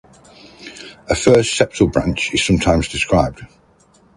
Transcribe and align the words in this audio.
A 1.09 1.13
"first 1.15 1.53
septal 1.53 1.91
branch" 1.93 2.33
is 2.33 2.43
sometimes 2.43 2.87
described. 2.89 3.45